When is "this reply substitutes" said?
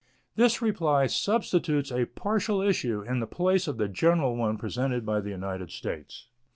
0.35-1.91